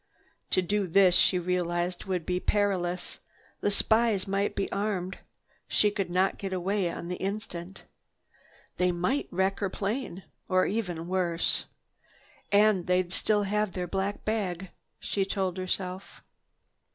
[0.49, 3.19] To do this she realized would be perilous.
[3.59, 5.19] The spies might be armed.
[5.67, 7.85] She could not get away on the instant.
[8.77, 11.65] They might wreck her plane, or even worse.
[12.51, 16.23] "And they'd still have their black bag," she told herself.